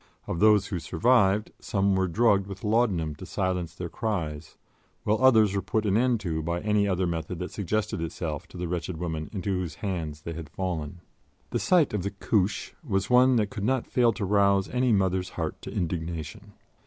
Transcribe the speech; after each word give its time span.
Of 0.25 0.39
those 0.39 0.65
who 0.65 0.79
survived, 0.79 1.51
some 1.59 1.95
were 1.95 2.07
drugged 2.07 2.47
with 2.47 2.63
laudanum 2.63 3.13
to 3.17 3.25
silence 3.27 3.75
their 3.75 3.87
cries, 3.87 4.57
while 5.03 5.23
others 5.23 5.53
were 5.55 5.61
put 5.61 5.85
an 5.85 5.95
end 5.95 6.19
to 6.21 6.41
by 6.41 6.59
any 6.61 6.87
other 6.87 7.05
method 7.05 7.37
that 7.37 7.51
suggested 7.51 8.01
itself 8.01 8.47
to 8.47 8.57
the 8.57 8.67
wretched 8.67 8.97
women 8.97 9.29
into 9.31 9.51
whose 9.59 9.75
hands 9.75 10.21
they 10.23 10.33
had 10.33 10.49
fallen. 10.49 11.01
The 11.51 11.59
sight 11.59 11.93
of 11.93 12.01
the 12.01 12.09
"Couche" 12.09 12.73
was 12.83 13.11
one 13.11 13.35
that 13.35 13.51
could 13.51 13.63
not 13.63 13.85
fail 13.85 14.11
to 14.13 14.25
rouse 14.25 14.67
any 14.69 14.91
mother's 14.91 15.29
heart 15.37 15.61
to 15.61 15.71
indignation. 15.71 16.53